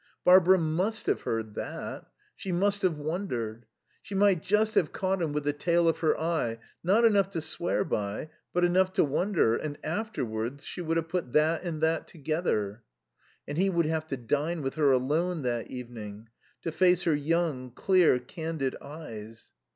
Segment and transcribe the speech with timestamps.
[0.23, 3.67] Barbara must have heard that; she must have wondered.
[4.01, 7.39] She might just have caught him with the tail of her eye, not enough to
[7.41, 12.07] swear by, but enough to wonder; and afterwards she would have put that and that
[12.07, 12.81] together.
[13.47, 16.29] And he would have to dine with her alone that evening,
[16.63, 19.51] to face her young, clear, candid eyes.